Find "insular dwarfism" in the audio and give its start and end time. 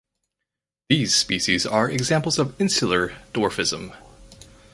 2.59-3.93